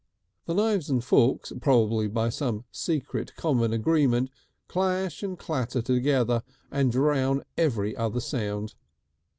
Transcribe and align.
The 0.47 0.55
knives 0.55 0.89
and 0.89 1.03
forks, 1.03 1.53
probably 1.61 2.07
by 2.07 2.29
some 2.29 2.65
secret 2.71 3.35
common 3.35 3.71
agreement, 3.71 4.31
clash 4.67 5.21
and 5.21 5.37
clatter 5.37 5.83
together 5.83 6.41
and 6.71 6.91
drown 6.91 7.43
every 7.55 7.95
other 7.95 8.19
sound. 8.19 8.73